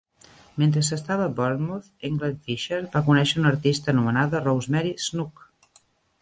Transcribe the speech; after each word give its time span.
Mentre 0.61 0.81
s'estava 0.85 1.27
a 1.27 1.33
Bournemouth, 1.39 1.89
England 2.09 2.39
Fisher 2.47 2.79
va 2.95 3.03
conèixer 3.11 3.39
una 3.43 3.53
artista 3.53 3.93
anomenada 3.95 4.43
Rosemary 4.49 4.95
Snook. 5.11 5.47